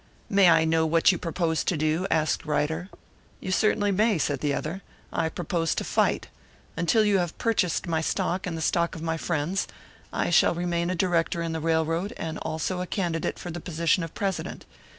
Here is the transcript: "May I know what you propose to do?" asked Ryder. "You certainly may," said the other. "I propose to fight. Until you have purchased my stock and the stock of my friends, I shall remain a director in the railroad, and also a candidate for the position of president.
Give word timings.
"May 0.31 0.49
I 0.49 0.65
know 0.65 0.83
what 0.87 1.11
you 1.11 1.19
propose 1.19 1.63
to 1.63 1.77
do?" 1.77 2.07
asked 2.09 2.43
Ryder. 2.43 2.89
"You 3.39 3.51
certainly 3.51 3.91
may," 3.91 4.17
said 4.17 4.39
the 4.39 4.51
other. 4.51 4.81
"I 5.13 5.29
propose 5.29 5.75
to 5.75 5.83
fight. 5.83 6.27
Until 6.75 7.05
you 7.05 7.19
have 7.19 7.37
purchased 7.37 7.85
my 7.85 8.01
stock 8.01 8.47
and 8.47 8.57
the 8.57 8.63
stock 8.63 8.95
of 8.95 9.03
my 9.03 9.17
friends, 9.17 9.67
I 10.11 10.31
shall 10.31 10.55
remain 10.55 10.89
a 10.89 10.95
director 10.95 11.43
in 11.43 11.51
the 11.51 11.61
railroad, 11.61 12.13
and 12.17 12.39
also 12.39 12.81
a 12.81 12.87
candidate 12.87 13.37
for 13.37 13.51
the 13.51 13.59
position 13.61 14.01
of 14.01 14.15
president. 14.15 14.65